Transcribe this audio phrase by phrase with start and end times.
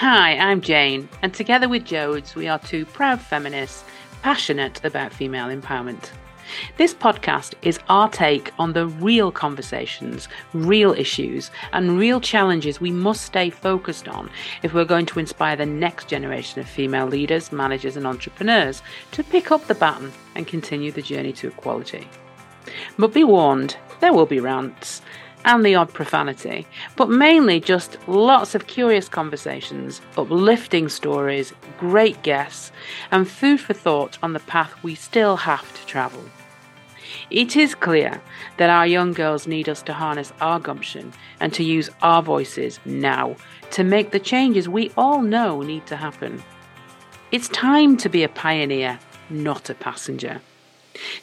[0.00, 3.84] Hi, I'm Jane, and together with Jodes, we are two proud feminists
[4.22, 6.08] passionate about female empowerment.
[6.78, 12.90] This podcast is our take on the real conversations, real issues, and real challenges we
[12.90, 14.30] must stay focused on
[14.62, 18.80] if we're going to inspire the next generation of female leaders, managers, and entrepreneurs
[19.12, 22.08] to pick up the baton and continue the journey to equality.
[22.98, 25.02] But be warned, there will be rants
[25.44, 26.66] and the odd profanity,
[26.96, 32.72] but mainly just lots of curious conversations, uplifting stories, great guests,
[33.10, 36.22] and food for thought on the path we still have to travel.
[37.30, 38.20] It is clear
[38.56, 42.80] that our young girls need us to harness our gumption and to use our voices
[42.84, 43.36] now
[43.72, 46.42] to make the changes we all know need to happen.
[47.30, 48.98] It's time to be a pioneer,
[49.28, 50.40] not a passenger.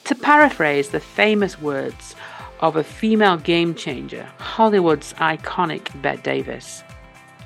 [0.05, 2.15] To paraphrase the famous words
[2.59, 6.83] of a female game changer, Hollywood's iconic Bette Davis,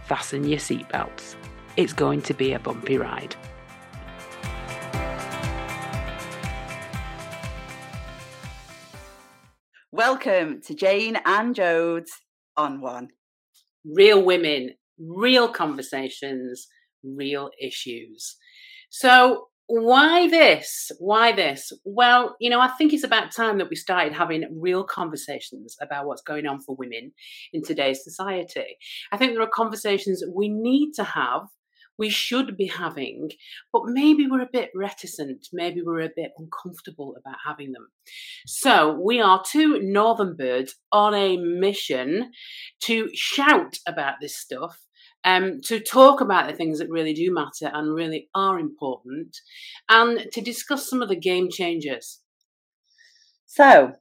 [0.06, 1.36] fasten your seatbelts.
[1.76, 3.36] It's going to be a bumpy ride.
[9.92, 12.12] Welcome to Jane and Jodes
[12.56, 13.10] on One.
[13.84, 16.68] Real women, real conversations,
[17.04, 18.38] real issues.
[18.90, 20.92] So, why this?
[21.00, 21.72] Why this?
[21.86, 26.06] Well, you know, I think it's about time that we started having real conversations about
[26.06, 27.14] what's going on for women
[27.54, 28.78] in today's society.
[29.14, 31.44] I think there are conversations we need to have
[31.98, 33.30] we should be having,
[33.72, 37.90] but maybe we're a bit reticent, maybe we're a bit uncomfortable about having them.
[38.48, 42.32] So, we are two northern birds on a mission
[42.86, 44.80] to shout about this stuff.
[45.24, 49.38] Um, to talk about the things that really do matter and really are important,
[49.88, 52.22] and to discuss some of the game changers.
[53.46, 53.94] So,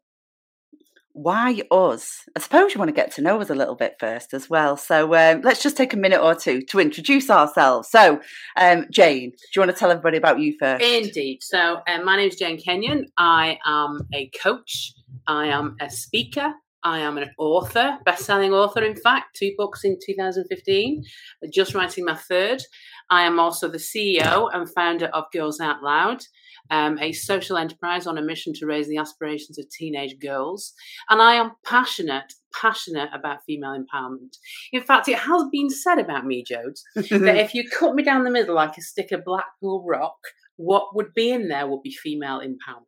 [1.13, 2.23] why us?
[2.37, 4.77] I suppose you want to get to know us a little bit first as well.
[4.77, 7.91] So um, let's just take a minute or two to introduce ourselves.
[7.91, 8.21] So,
[8.57, 10.85] um, Jane, do you want to tell everybody about you first?
[10.85, 11.43] Indeed.
[11.43, 13.07] So, um, my name is Jane Kenyon.
[13.19, 14.95] I am a coach,
[15.27, 16.55] I am a speaker.
[16.83, 21.05] I am an author, best-selling author, in fact, two books in 2015,
[21.53, 22.63] just writing my third.
[23.11, 26.23] I am also the CEO and founder of Girls Out Loud,
[26.71, 30.73] um, a social enterprise on a mission to raise the aspirations of teenage girls.
[31.11, 34.37] And I am passionate, passionate about female empowerment.
[34.73, 38.25] In fact, it has been said about me, Jodes, that if you cut me down
[38.25, 40.19] the middle like a stick of Blackpool rock,
[40.57, 42.87] what would be in there would be female empowerment.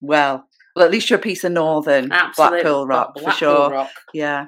[0.00, 2.62] Well, well, at least you're a piece of northern Absolutely.
[2.62, 3.70] Blackpool rock Blackpool for sure.
[3.70, 3.90] Rock.
[4.12, 4.46] Yeah.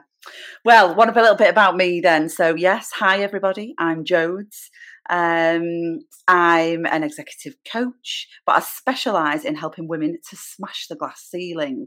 [0.64, 2.28] Well, what about a little bit about me then?
[2.28, 3.74] So, yes, hi everybody.
[3.78, 4.68] I'm Jodes.
[5.08, 11.24] Um, I'm an executive coach, but I specialise in helping women to smash the glass
[11.30, 11.86] ceiling.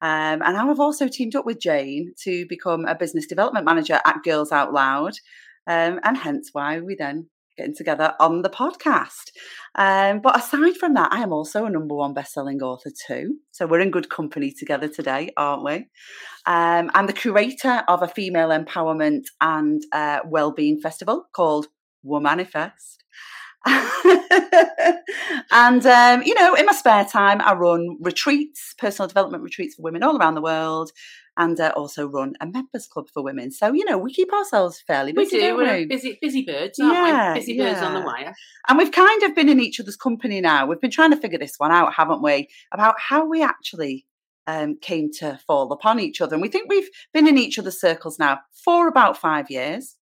[0.00, 4.22] Um, and I've also teamed up with Jane to become a business development manager at
[4.22, 5.14] Girls Out Loud,
[5.66, 7.28] um, and hence why we then
[7.60, 9.30] getting together on the podcast.
[9.74, 13.36] Um, but aside from that, I am also a number one best-selling author too.
[13.50, 15.88] So we're in good company together today, aren't we?
[16.46, 21.66] Um, I'm the curator of a female empowerment and uh, well-being festival called
[22.04, 22.96] Womanifest.
[25.50, 29.82] and um, you know, in my spare time, I run retreats, personal development retreats for
[29.82, 30.92] women all around the world,
[31.40, 33.50] and uh, also run a members club for women.
[33.50, 35.38] So you know, we keep ourselves fairly We busy.
[35.38, 35.48] do.
[35.48, 35.86] don't We're we?
[35.86, 37.40] busy, busy birds, aren't Yeah, we?
[37.40, 38.34] Busy birds on the wire.
[38.68, 40.66] And we've kind of been in each other's company now.
[40.66, 42.48] We've been trying to figure this one out, haven't we?
[42.72, 44.06] About how we actually
[44.50, 46.34] um, came to fall upon each other.
[46.34, 49.96] And we think we've been in each other's circles now for about five years.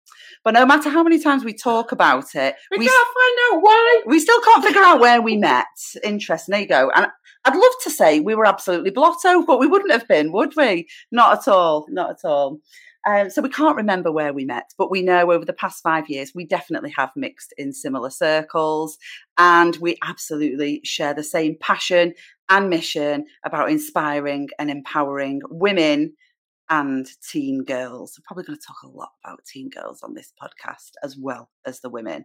[0.45, 3.63] But no matter how many times we talk about it, We, we, can't find out
[3.63, 4.03] why.
[4.07, 5.67] we still can't figure out where we met.
[6.03, 6.53] Interesting.
[6.53, 6.91] There you go.
[6.95, 7.09] And
[7.45, 10.89] I'd love to say we were absolutely blotto, but we wouldn't have been, would we?
[11.13, 11.87] Not at all.
[11.89, 12.61] Not at all.
[13.07, 16.09] Um, so we can't remember where we met, but we know over the past five
[16.09, 18.99] years we definitely have mixed in similar circles,
[19.39, 22.15] and we absolutely share the same passion
[22.51, 26.15] and mission about inspiring and empowering women
[26.71, 28.19] and teen girls.
[28.19, 31.51] We're probably going to talk a lot about teen girls on this podcast as well
[31.65, 32.25] as the women.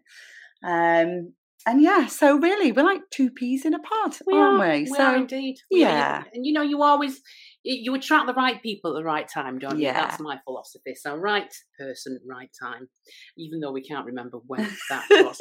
[0.63, 1.33] Um,
[1.65, 4.73] and yeah, so really, we're like two peas in a pod, We aren't are.
[4.73, 4.79] we?
[4.81, 5.57] We so are indeed.
[5.71, 5.89] We are.
[5.89, 6.23] yeah.
[6.33, 7.21] And you know, you always
[7.63, 9.85] you attract the right people at the right time, don't you?
[9.85, 9.93] Yeah.
[9.93, 10.95] That's my philosophy.
[10.95, 12.89] So right person, right time.
[13.37, 15.39] Even though we can't remember when that was.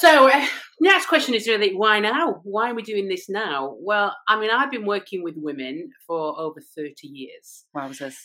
[0.00, 0.46] So, uh,
[0.80, 2.40] next question is really why now?
[2.42, 3.76] Why are we doing this now?
[3.80, 7.64] Well, I mean, I've been working with women for over 30 years.
[7.76, 8.16] Wowzers.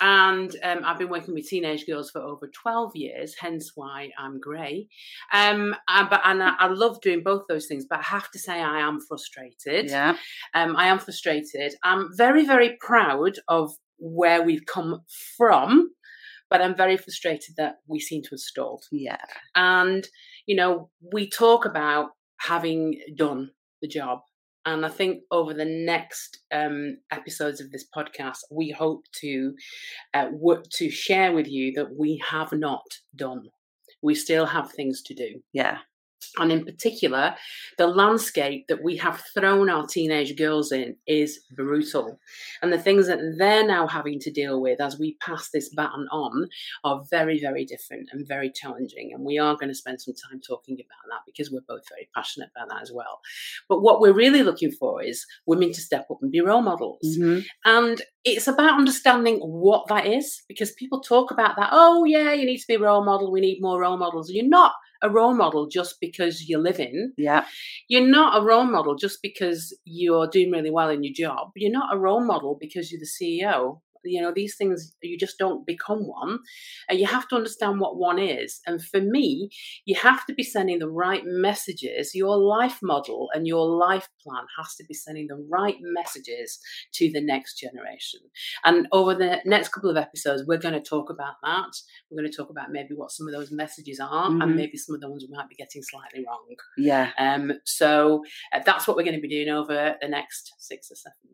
[0.00, 4.40] And um, I've been working with teenage girls for over 12 years, hence why I'm
[4.40, 4.88] grey.
[5.32, 8.38] Um, and, but, and I, I love doing both those things, but I have to
[8.38, 9.90] say I am frustrated.
[9.90, 10.16] Yeah.
[10.54, 11.74] Um, I am frustrated.
[11.82, 15.02] I'm very, very proud of where we've come
[15.36, 15.90] from,
[16.48, 18.84] but I'm very frustrated that we seem to have stalled.
[18.90, 19.24] Yeah.
[19.54, 20.06] And,
[20.46, 23.50] you know, we talk about having done
[23.82, 24.20] the job.
[24.70, 29.52] And I think over the next um, episodes of this podcast, we hope to
[30.14, 32.84] uh, work to share with you that we have not
[33.16, 33.42] done.
[34.00, 35.42] We still have things to do.
[35.52, 35.78] Yeah.
[36.38, 37.34] And in particular,
[37.76, 42.18] the landscape that we have thrown our teenage girls in is brutal.
[42.62, 46.06] And the things that they're now having to deal with as we pass this baton
[46.12, 46.48] on
[46.84, 49.12] are very, very different and very challenging.
[49.12, 52.08] And we are going to spend some time talking about that because we're both very
[52.14, 53.20] passionate about that as well.
[53.68, 57.16] But what we're really looking for is women to step up and be role models.
[57.18, 57.44] Mhm.
[57.64, 61.70] And it's about understanding what that is because people talk about that.
[61.72, 63.32] Oh, yeah, you need to be a role model.
[63.32, 64.30] We need more role models.
[64.30, 64.72] You're not
[65.02, 67.12] a role model just because you're living.
[67.16, 67.44] Yeah.
[67.88, 71.50] You're not a role model just because you're doing really well in your job.
[71.56, 73.06] You're not a role model because you're the
[73.42, 73.80] CEO.
[74.04, 76.38] You know, these things, you just don't become one.
[76.88, 78.60] And you have to understand what one is.
[78.66, 79.50] And for me,
[79.84, 82.14] you have to be sending the right messages.
[82.14, 86.58] Your life model and your life plan has to be sending the right messages
[86.94, 88.20] to the next generation.
[88.64, 91.72] And over the next couple of episodes, we're going to talk about that.
[92.10, 94.42] We're going to talk about maybe what some of those messages are Mhm.
[94.42, 96.44] and maybe some of the ones we might be getting slightly wrong.
[96.76, 97.10] Yeah.
[97.18, 98.22] Um, so
[98.52, 101.29] uh, that's what we're going to be doing over the next six or seven.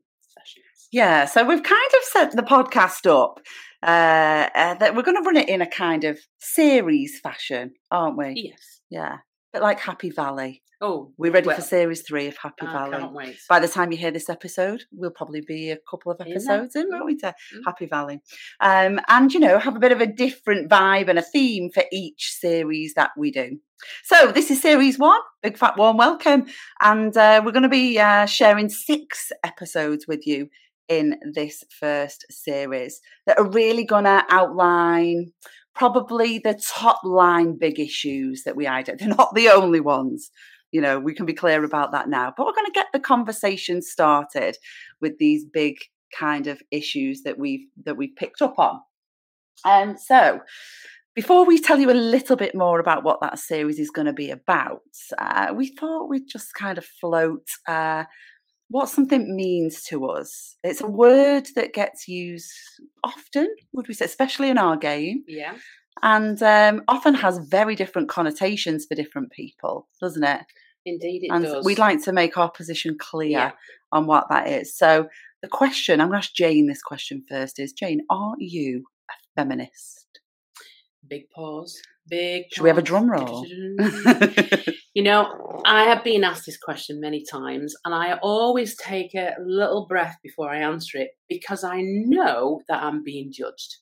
[0.97, 3.39] Yeah, so we've kind of set the podcast up
[3.83, 8.17] uh, uh, that we're going to run it in a kind of series fashion, aren't
[8.17, 8.33] we?
[8.49, 8.81] Yes.
[8.89, 9.19] Yeah,
[9.53, 10.63] bit like Happy Valley.
[10.81, 12.97] Oh, We're ready well, for series three of Happy I Valley.
[12.99, 13.37] can't wait.
[13.47, 16.87] By the time you hear this episode, we'll probably be a couple of episodes in,
[16.91, 17.17] won't we?
[17.19, 17.61] To Mm.
[17.67, 18.21] Happy Valley,
[18.61, 21.85] um, and you know, have a bit of a different vibe and a theme for
[21.93, 23.59] each series that we do.
[24.05, 26.47] So this is series one, big fat warm welcome,
[26.81, 30.49] and uh, we're going to be uh, sharing six episodes with you
[30.89, 35.33] in this first series that are really going to outline
[35.75, 39.07] probably the top line big issues that we identify.
[39.07, 40.31] They're not the only ones.
[40.73, 42.33] You know, we can be clear about that now.
[42.37, 44.57] But we're going to get the conversation started
[45.01, 45.77] with these big
[46.19, 48.81] kind of issues that we've that we've picked up on.
[49.65, 50.41] And so,
[51.15, 54.13] before we tell you a little bit more about what that series is going to
[54.13, 54.83] be about,
[55.19, 58.05] uh, we thought we'd just kind of float uh,
[58.69, 60.57] what something means to us.
[60.65, 62.51] It's a word that gets used
[63.05, 65.57] often, would we say, especially in our game, Yeah.
[66.03, 70.41] and um, often has very different connotations for different people, doesn't it?
[70.85, 71.65] Indeed, it and does.
[71.65, 73.53] we'd like to make our position clear Yeah.
[73.93, 74.77] on what that is.
[74.77, 75.09] So,
[75.43, 79.15] the question I'm going to ask Jane this question first is Jane, are you a
[79.41, 80.03] feminist?
[81.09, 81.81] big pause.
[82.09, 82.45] Big.
[82.53, 83.47] Should we have a drum roll?
[84.97, 89.35] You know, I have been asked this question many times, and I always take a
[89.45, 93.77] little breath before I answer it because I know that I'm being judged.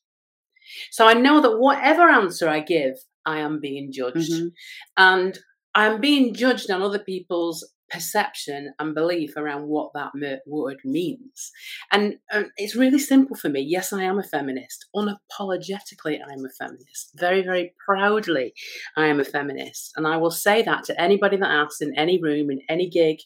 [0.91, 4.33] So I know that whatever answer I give, I am being judged.
[4.33, 4.51] Mhm.
[4.97, 5.39] And
[5.77, 10.11] I'm being judged on other people's perception and belief around what that
[10.47, 11.53] word means.
[11.93, 13.61] And, and it's really simple for me.
[13.61, 14.87] Yes, I am a feminist.
[14.97, 17.13] Unapologetically, I'm a feminist.
[17.15, 18.53] Very, very proudly,
[18.97, 19.93] I am a feminist.
[19.97, 23.19] And I will say that to anybody that asks in any room, in any gig,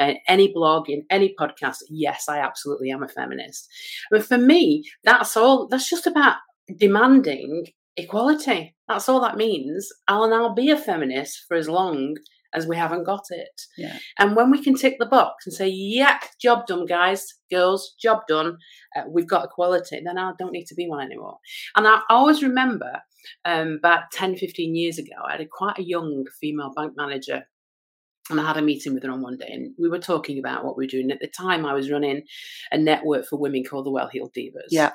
[0.00, 1.78] uh, any blog, in any podcast.
[1.90, 3.68] Yes, I absolutely am a feminist.
[4.10, 6.36] But for me, that's all, that's just about
[6.78, 7.66] demanding
[7.98, 8.74] equality.
[8.88, 9.88] That's all that means.
[10.08, 12.16] I'll now be a feminist for as long
[12.54, 13.62] as we haven't got it.
[13.76, 13.98] Yeah.
[14.18, 18.20] And when we can tick the box and say, yeah, job done, guys, girls, job
[18.28, 18.58] done,
[18.96, 21.38] uh, we've got equality, then I don't need to be one anymore.
[21.76, 23.02] And I always remember
[23.44, 27.44] um, about 10, 15 years ago, I had a, quite a young female bank manager.
[28.30, 30.64] And I had a meeting with her on one day, and we were talking about
[30.64, 31.10] what we were doing.
[31.10, 32.22] At the time, I was running
[32.72, 34.68] a network for women called the Well Heeled Divas.
[34.70, 34.92] Yeah.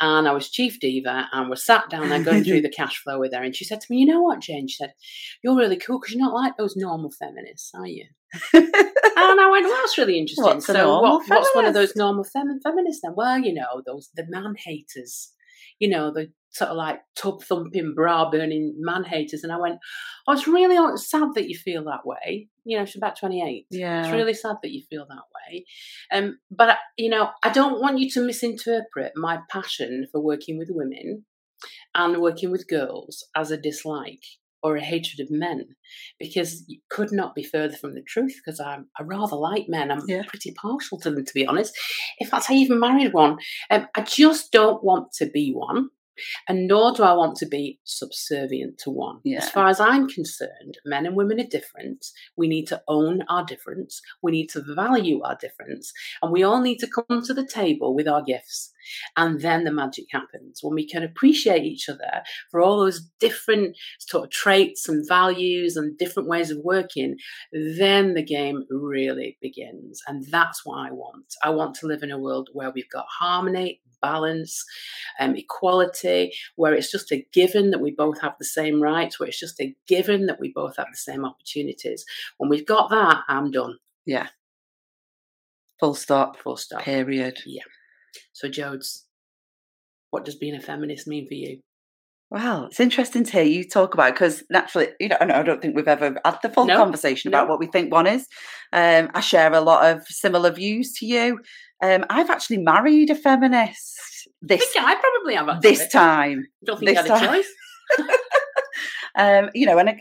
[0.00, 3.20] And I was chief diva, and we're sat down there going through the cash flow
[3.20, 3.42] with her.
[3.42, 4.66] And she said to me, You know what, Jane?
[4.66, 4.94] She said,
[5.44, 8.06] You're really cool because you're not like those normal feminists, are you?
[9.14, 10.44] And I went, well, that's really interesting.
[10.44, 13.12] What's so, what, what's one of those normal fem- feminists then?
[13.14, 15.32] Well, you know, those the man haters,
[15.78, 19.42] you know, the sort of like tub thumping, bra burning man haters.
[19.42, 19.78] And I went,
[20.26, 22.48] oh, it's really sad that you feel that way.
[22.64, 23.66] You know, she's about 28.
[23.70, 24.04] yeah.
[24.04, 25.64] It's really sad that you feel that way.
[26.12, 30.68] Um, but, you know, I don't want you to misinterpret my passion for working with
[30.70, 31.24] women
[31.94, 34.22] and working with girls as a dislike
[34.64, 35.64] or a hatred of men
[36.20, 39.90] because it could not be further from the truth because I'm, I rather like men.
[39.90, 40.22] I'm Yeah.
[40.28, 41.74] pretty partial to them, to be honest.
[42.20, 43.38] In fact, I even married one.
[43.70, 45.88] Um, I just don't want to be one.
[46.48, 49.20] And nor do I want to be subservient to one.
[49.24, 49.38] Yeah.
[49.38, 52.06] As far as I'm concerned, men and women are different.
[52.36, 54.00] We need to own our difference.
[54.22, 55.92] We need to value our difference.
[56.20, 58.72] And we all need to come to the table with our gifts.
[59.16, 63.76] And then the magic happens when we can appreciate each other for all those different
[63.98, 67.16] sort of traits and values and different ways of working.
[67.52, 70.02] Then the game really begins.
[70.06, 71.34] And that's what I want.
[71.42, 74.64] I want to live in a world where we've got harmony, balance,
[75.20, 79.28] um, equality, where it's just a given that we both have the same rights, where
[79.28, 82.04] it's just a given that we both have the same opportunities.
[82.36, 83.78] When we've got that, I'm done.
[84.04, 84.26] Yeah.
[85.80, 86.38] Full stop.
[86.38, 86.82] Full stop.
[86.82, 87.38] Period.
[87.46, 87.62] Yeah.
[88.32, 89.02] So, Jodes,
[90.10, 91.60] what does being a feminist mean for you?
[92.30, 95.76] Well, it's interesting to hear you talk about because naturally, you know, I don't think
[95.76, 97.50] we've ever had the full No, conversation about no.
[97.50, 98.26] what we think one is.
[98.72, 101.40] Um, I share a lot of similar views to you.
[101.82, 105.70] Um, I've actually married a feminist I this think I probably have actually.
[105.70, 106.46] this time.
[106.64, 107.34] don't think this you had a time.
[107.42, 107.52] choice.
[109.16, 109.98] um, you know, and I,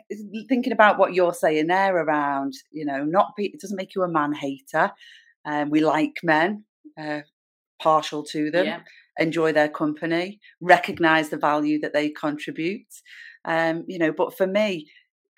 [0.47, 4.03] thinking about what you're saying there around, you know, not be, it doesn't make you
[4.03, 4.91] a man hater.
[5.45, 6.63] Um, we like men,
[6.97, 7.21] uh,
[7.81, 8.81] partial to them, Yeah.
[9.19, 12.88] enjoy their company, recognize the value that they contribute.
[13.45, 14.89] Um, you know, but for me,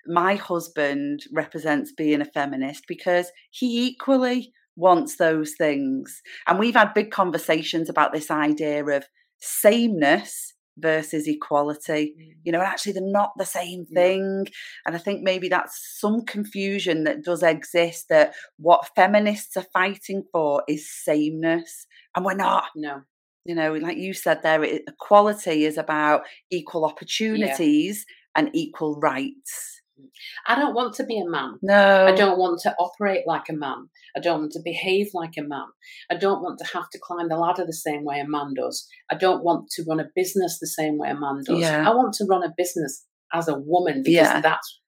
[0.06, 6.20] my husband represents being a feminist because he equally wants those things.
[6.46, 9.04] And we've had big conversations about this idea of
[9.40, 14.02] sameness versus equality you know, actually they're not the same Yeah.
[14.02, 14.46] thing.
[14.84, 20.24] And I think maybe that's some confusion that does exist that what feminists are fighting
[20.32, 21.86] for is sameness.
[22.16, 23.02] And we're not, No.
[23.44, 28.06] you know, like you said there, equality is about equal opportunities
[28.36, 29.80] and equal rights.
[30.00, 30.06] Mm.
[30.48, 31.58] I don't want to be a man.
[31.62, 32.06] No.
[32.06, 33.88] I don't want to operate like a man.
[34.16, 35.66] I don't want to behave like a man.
[36.10, 38.86] I don't want to have to climb the ladder the same way a man does.
[39.10, 41.58] I don't want to run a business the same way a man does.
[41.60, 41.88] Yeah.
[41.88, 44.40] I want to run a business as a woman because Yeah.
[44.40, 44.80] that's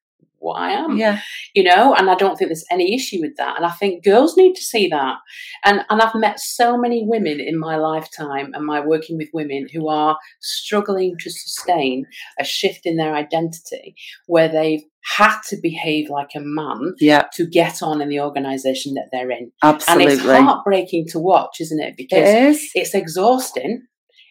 [0.47, 0.97] what I am.
[0.97, 1.21] Yeah.
[1.55, 3.57] You know, and I don't think there's any issue with that.
[3.57, 5.17] And I think girls need to see that.
[5.65, 9.67] And and I've met so many women in my lifetime and my working with women
[9.73, 12.07] who are struggling to sustain
[12.41, 13.95] a shift in their identity
[14.27, 14.83] where they've
[15.17, 17.25] had to behave like a man Yeah.
[17.35, 19.53] to get on in the organization that they're in.
[19.63, 20.15] And Absolutely.
[20.15, 21.95] it's heartbreaking to watch, isn't it?
[21.97, 22.71] Because it is.
[22.75, 23.87] it's exhausting.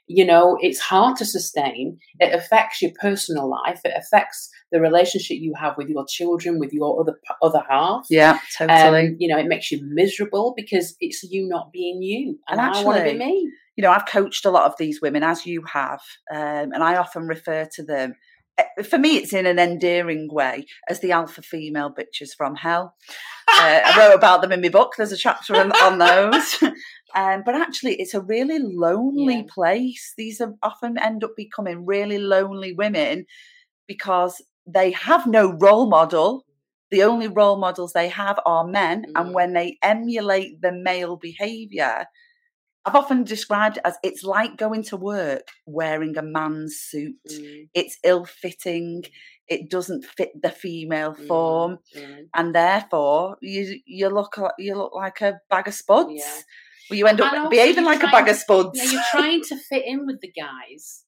[0.08, 1.98] You know, it's hard to sustain.
[2.20, 3.82] It affects your personal life.
[3.84, 8.06] It affects the relationship you have with your children, with your other other half.
[8.10, 9.08] Yeah, totally.
[9.10, 12.76] Um, you know, it makes you miserable because it's you not being you, and, And
[12.76, 13.52] I want to be actually- me.
[13.76, 16.96] you know, I've coached a lot of these women, as you have, um, and I
[16.98, 18.16] often refer to them.
[18.58, 22.96] eh, For me, it's in an endearing way as the alpha female bitches from hell.
[23.48, 24.94] Uh, I wrote about them in my book.
[24.98, 26.64] There's a chapter on, on those.
[27.16, 29.44] Um, but actually, it's a really lonely Yeah.
[29.54, 30.14] place.
[30.18, 33.26] These are often end up becoming really lonely women
[33.88, 36.46] because they have no role model.
[36.92, 39.06] The only role models they have are men.
[39.06, 39.12] Mm.
[39.16, 42.06] And when they emulate the male behavior,
[42.86, 47.16] I've often described it as it's like going to work wearing a man's suit.
[47.30, 49.04] Mm, It's ill fitting.
[49.48, 52.28] It doesn't fit the female mm, form, mm.
[52.34, 56.14] and therefore you you look like, you look like a bag of spuds.
[56.16, 56.42] Yeah.
[56.90, 58.80] Well, you end up behaving like a bag of spuds.
[58.80, 61.05] Yeah, you're trying to fit in with the guys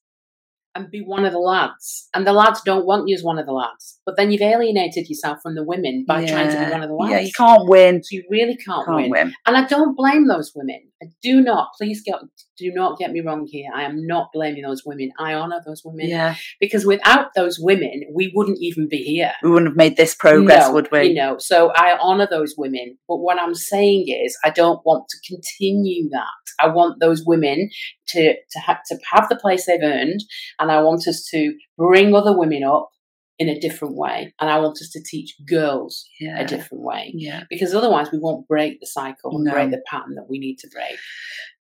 [0.78, 3.46] and be one of the lads, and the lads don't want you as one of
[3.46, 3.98] the lads.
[4.06, 6.94] But then you've alienated yourself from the women by trying to be one of the
[6.94, 7.12] lads.
[7.12, 8.00] Yeah, you can't win.
[8.10, 9.10] You really can't, Can't win.
[9.10, 9.34] win.
[9.46, 10.80] And I don't blame those women.
[11.02, 11.68] I do not.
[11.78, 12.16] Please get,
[12.56, 13.70] do not get me wrong here.
[13.74, 15.10] I am not blaming those women.
[15.18, 19.32] I honour those women Yeah, because without those women, we wouldn't even be here.
[19.42, 21.08] we wouldn't have made this progress, No, would we?
[21.08, 22.98] You know, so I honour those women.
[23.06, 26.24] But what I'm saying is, I don't want to continue that.
[26.60, 27.70] I want those women
[28.08, 30.24] to to have to have the place they've earned,
[30.58, 32.90] and I want us to bring other women up
[33.38, 37.12] in a different way, and I want us to teach girls yeah, a different way.
[37.14, 37.44] yeah.
[37.48, 39.52] Because otherwise, we won't break the cycle and No.
[39.52, 40.98] break the pattern that we need to break.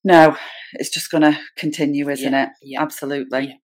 [0.04, 0.38] No,
[0.74, 2.50] it's just going to continue, isn't Yeah, it?
[2.62, 2.82] yeah.
[2.82, 3.60] Absolutely.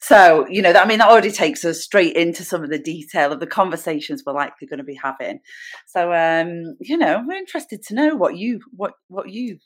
[0.00, 2.78] So, you know, that, I mean, that already takes us straight into some of the
[2.78, 5.40] detail of the conversations we're likely going to be having.
[5.88, 9.58] So, um, you know, we're interested to know what you, what, what you,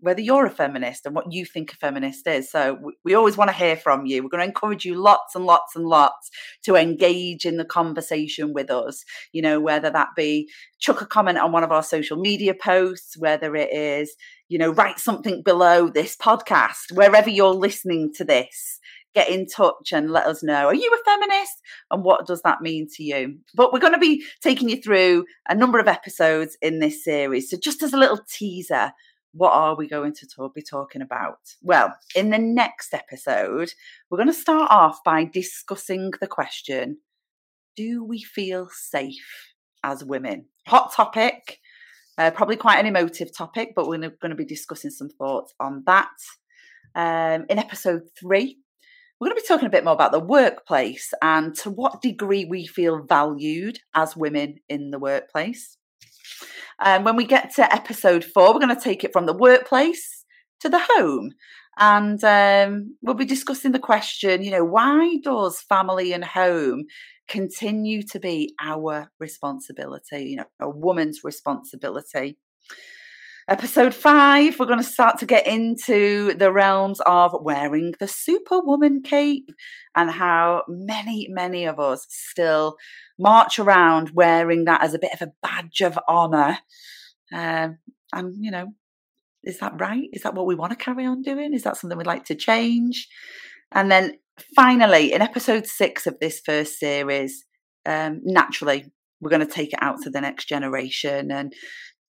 [0.00, 2.50] whether you're a feminist and what you think a feminist is.
[2.50, 4.22] So, we, always want to hear from you.
[4.22, 6.30] We're going to encourage you lots and lots and lots
[6.64, 9.04] to engage in the conversation with us.
[9.32, 13.18] You know, whether that be chuck a comment on one of our social media posts,
[13.18, 14.14] whether it is,
[14.48, 18.80] you know, write something below this podcast, wherever you're listening to this
[19.14, 22.60] get in touch and let us know are you a feminist and what does that
[22.60, 26.56] mean to you but we're going to be taking you through a number of episodes
[26.62, 28.92] in this series so just as a little teaser
[29.32, 31.38] what are we going to talk, be talking about?
[31.62, 33.72] Well, in the next episode,
[34.08, 36.98] we're going to start off by discussing the question
[37.76, 39.52] Do we feel safe
[39.84, 40.46] as women?
[40.66, 41.58] Hot topic,
[42.18, 45.84] uh, probably quite an emotive topic, but we're going to be discussing some thoughts on
[45.86, 46.10] that.
[46.94, 48.58] Um, in episode three,
[49.20, 52.46] we're going to be talking a bit more about the workplace and to what degree
[52.46, 55.76] we feel valued as women in the workplace.
[56.82, 59.36] And um, when we get to episode four, we're going to take it from the
[59.36, 60.24] workplace
[60.60, 61.32] to the home.
[61.78, 66.84] And um, we'll be discussing the question, you know, why does family and home
[67.28, 72.38] continue to be our responsibility, you know, a woman's responsibility?
[73.50, 79.02] Episode five, we're going to start to get into the realms of wearing the superwoman
[79.02, 79.50] cape
[79.96, 82.76] and how many, many of us still
[83.18, 86.58] march around wearing that as a bit of a badge of honour.
[87.34, 87.78] Um,
[88.12, 88.68] and, you know,
[89.42, 90.08] is that right?
[90.12, 91.52] Is that what we want to carry on doing?
[91.52, 93.08] Is that something we'd like to change?
[93.72, 94.18] And then
[94.54, 97.44] finally, in episode six of this first series,
[97.84, 101.52] um, naturally, we're going to take it out to the next generation and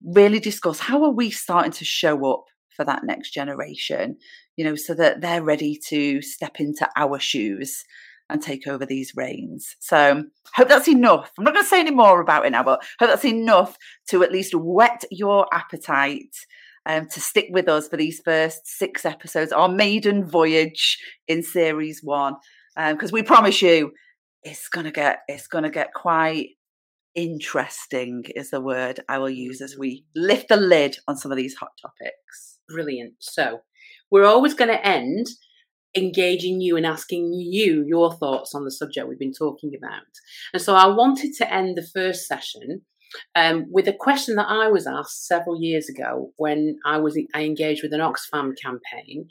[0.03, 4.17] really discuss how are we starting to show up for that next generation,
[4.55, 7.83] you know, so that they're ready to step into our shoes
[8.29, 9.75] and take over these reins.
[9.79, 11.31] So hope that's enough.
[11.37, 13.75] I'm not going to say any more about it now, but hope that's enough
[14.09, 16.35] to at least whet your appetite
[16.85, 22.01] um, to stick with us for these first six episodes, our maiden voyage in series
[22.03, 22.35] one.
[22.75, 23.91] Because um, we promise you,
[24.43, 26.51] it's gonna get it's gonna get quite
[27.23, 31.37] interesting is the word I will use as we lift the lid on some of
[31.37, 32.59] these hot topics.
[32.67, 33.15] Brilliant.
[33.19, 33.61] So
[34.11, 35.27] we're always going to end
[35.95, 40.03] engaging you and asking you your thoughts on the subject we've been talking about.
[40.53, 42.81] And so I wanted to end the first session
[43.35, 47.43] um, with a question that I was asked several years ago when I was I
[47.43, 49.27] engaged with an Oxfam campaign,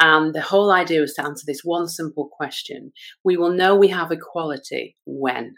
[0.00, 2.92] and the whole idea was to answer this one simple question:
[3.24, 5.56] We will know we have equality when.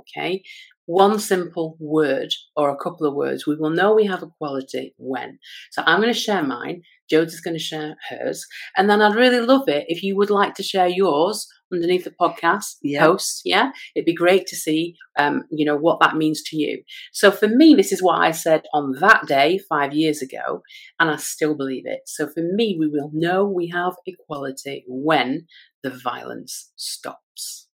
[0.00, 0.42] Okay,
[0.90, 5.38] one simple word or a couple of words, we will know we have equality when.
[5.70, 6.82] So I'm going to share mine.
[7.10, 8.44] Jodes going to share hers.
[8.76, 12.10] And then I'd really love it if you would like to share yours underneath the
[12.10, 13.04] podcast yeah.
[13.04, 13.42] post.
[13.44, 13.70] Yeah.
[13.94, 16.82] It'd be great to see, um, you know, what that means to you.
[17.12, 20.62] So for me, this is what I said on that day five years ago,
[20.98, 22.00] and I still believe it.
[22.06, 25.46] So for me, we will know we have equality when
[25.84, 27.68] the violence stops.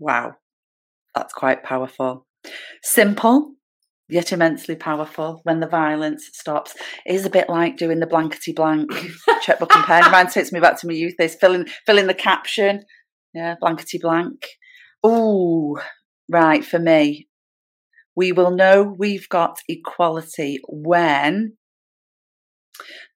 [0.00, 0.34] Wow.
[1.14, 2.26] That's quite powerful.
[2.82, 3.54] Simple,
[4.08, 6.74] yet immensely powerful when the violence stops.
[7.04, 8.90] It is a bit like doing the blankety blank
[9.42, 10.04] checkbook and pen.
[10.04, 11.14] Reminds takes me back to my youth.
[11.18, 12.82] This filling filling the caption.
[13.34, 14.46] Yeah, blankety blank.
[15.02, 15.78] Oh,
[16.30, 16.64] right.
[16.64, 17.28] For me,
[18.16, 21.56] we will know we've got equality when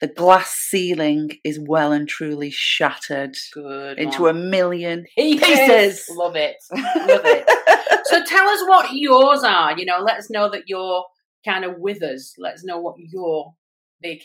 [0.00, 5.46] the glass ceiling is well and truly shattered Good into a million pieces.
[5.46, 6.06] pieces.
[6.10, 6.56] Love it.
[6.72, 8.06] Love it.
[8.06, 9.78] so tell us what yours are.
[9.78, 11.04] You know, let us know that you're
[11.44, 12.34] kind of with us.
[12.38, 13.54] Let us know what your
[14.00, 14.20] big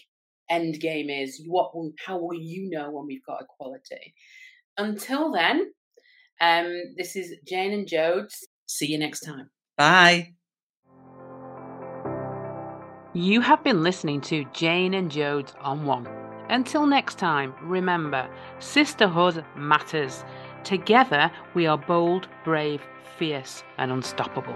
[0.49, 1.43] end game is.
[1.45, 4.13] What will, how will you know when we've got equality?
[4.77, 5.71] Until then,
[6.39, 8.43] um, this is Jane and Jodes.
[8.67, 9.49] See you next time.
[9.77, 10.33] Bye.
[13.17, 16.07] You have been listening to Jane and Jodes on One.
[16.49, 20.23] Until next time, remember, sisterhood matters.
[20.63, 22.83] Together, we are bold, brave,
[23.17, 24.55] fierce, and unstoppable.